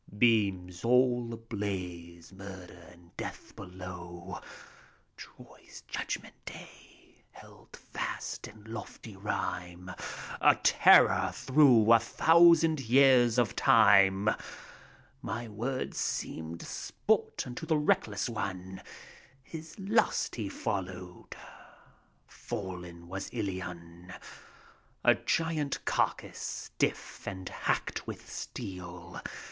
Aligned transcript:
Beams 0.17 0.83
all 0.83 1.31
a 1.31 1.37
blaze, 1.37 2.33
murder 2.33 2.87
and 2.91 3.15
death 3.17 3.55
below,— 3.55 4.39
Troy's 5.15 5.83
judgment 5.87 6.33
day, 6.43 7.21
held 7.29 7.75
fast 7.75 8.47
in 8.47 8.63
lofty 8.63 9.15
rhyme, 9.15 9.91
A 10.41 10.55
terror 10.63 11.29
through 11.35 11.93
a 11.93 11.99
thousand 11.99 12.79
years 12.79 13.37
of 13.37 13.55
time 13.55 14.27
I 14.29 14.37
My 15.21 15.47
words 15.47 15.99
seemed 15.99 16.63
sport 16.63 17.45
unto 17.45 17.67
the 17.67 17.77
reckless 17.77 18.27
one: 18.27 18.81
His 19.43 19.77
lust 19.77 20.33
he 20.35 20.49
followed: 20.49 21.35
fallen 22.25 23.07
was 23.07 23.29
Uion,— 23.29 24.07
120 24.07 24.07
FAUST. 24.15 24.19
A 25.03 25.13
giant 25.27 25.85
carcass, 25.85 26.39
stiff, 26.39 27.27
and 27.27 27.47
hacked 27.47 28.07
with 28.07 28.27
steel. 28.27 29.21